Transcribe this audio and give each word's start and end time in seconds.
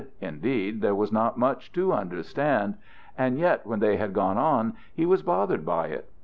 Indeed 0.19 0.81
there 0.81 0.95
was 0.95 1.11
not 1.11 1.37
much 1.37 1.71
to 1.73 1.93
understand. 1.93 2.73
And 3.19 3.37
yet, 3.37 3.67
when 3.67 3.79
they 3.81 3.97
had 3.97 4.13
gone 4.13 4.39
on, 4.39 4.73
he 4.95 5.05
was 5.05 5.21
bothered 5.21 5.63
by 5.63 5.89
it. 5.89 6.09